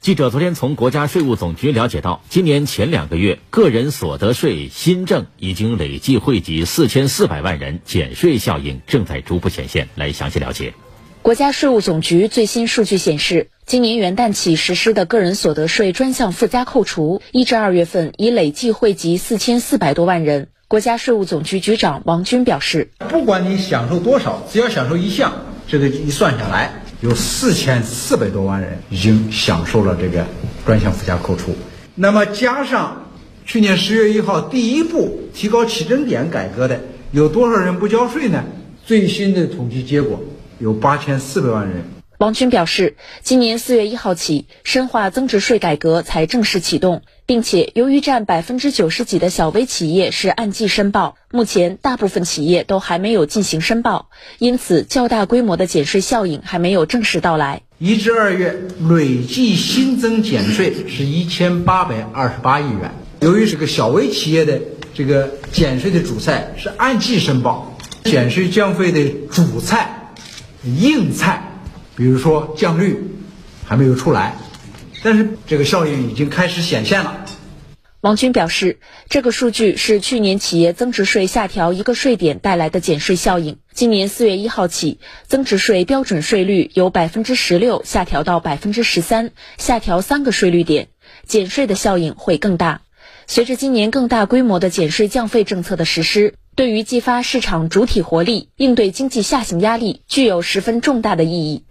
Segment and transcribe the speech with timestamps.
[0.00, 9.90] 记者昨天从国家税务总局了解到，今年前两个月个人所得税新政已经累计惠及四千四百万人，减税效应正在逐步显现。
[9.96, 10.72] 来详细了解。
[11.20, 20.48] 国家税务总局最新数据显示，今年元旦起实施的个人所得税专项附加扣除，一至二月份已累计惠及四千四百多万人。
[20.66, 30.26] 国家税务总局局长王军表示，不管你享受多少，只要享受一项，这个一算下来，有四千四百多万人已经享受了这个
[30.66, 31.54] 专项附加扣除。
[31.94, 33.06] 那么加上
[33.46, 36.80] 去年十月一号第一步提高起征点改革的，
[37.12, 38.44] 有多少人不交税呢？
[38.84, 40.20] 最新的统计结果。
[40.58, 41.82] 有八千四百万人。
[42.20, 57.62] 王军表示，今年四月一号起，深化增值税改革才正式启动，并且由于占百分之九十几的小微企业是按季申报，目前大部分企业都还没有进行申报，因此较大规模的减税效应还没有正式到来。
[57.78, 58.54] 一至二月
[58.90, 62.90] 累计新增减税是一千八百二十八亿元。
[63.20, 64.60] 由于这个小微企业的
[64.92, 69.96] 这个减税的主菜是按季申报，减税降费的主菜。
[70.62, 71.49] 硬菜，
[72.00, 72.96] 比如说降率
[73.66, 74.34] 还没有出来，
[75.02, 77.26] 但是这个效应已经开始显现了。
[78.00, 78.78] 王军表示，
[79.10, 83.58] 这个数据是去年企业增值税下调一个税点带来的减税效应。
[83.74, 90.88] 今年四月一号起，增值税标准税率由百分之十六下调到百分之十三，下调三个税率点，
[91.26, 92.80] 减税的效应会更大。
[93.26, 96.32] 随着今年更大规模的减税降费政策的实施。
[96.56, 101.64] 对于激发市场主体活力、应对经济下行压力，具有十分重大的意义。